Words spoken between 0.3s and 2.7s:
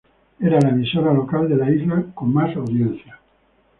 Era la emisora local de la isla con más